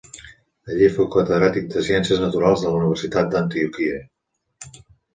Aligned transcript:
Allí 0.71 0.87
fou 0.95 1.07
catedràtic 1.17 1.69
de 1.75 1.85
ciències 1.89 2.23
naturals 2.25 2.65
de 2.65 2.71
la 2.75 2.83
Universitat 2.83 3.33
d'Antioquia. 3.37 4.05